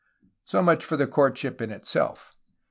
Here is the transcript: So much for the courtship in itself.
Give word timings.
So 0.45 0.63
much 0.63 0.83
for 0.83 0.97
the 0.97 1.05
courtship 1.05 1.61
in 1.61 1.69
itself. 1.69 2.33